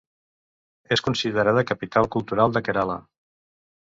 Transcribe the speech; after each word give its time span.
És 0.95 1.03
considerada 1.07 1.63
capital 1.73 2.09
cultural 2.15 2.57
de 2.57 2.63
Kerala. 2.71 2.97